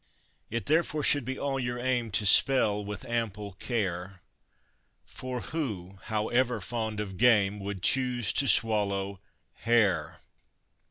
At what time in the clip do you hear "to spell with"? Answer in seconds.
2.13-3.05